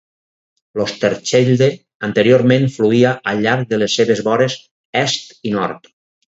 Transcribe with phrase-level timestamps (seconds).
[0.79, 1.67] L'Oosterschelde
[2.07, 4.57] anteriorment fluïa al llarg de les seves vores
[5.03, 5.93] est i nord.